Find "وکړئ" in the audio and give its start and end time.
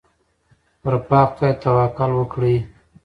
2.15-2.57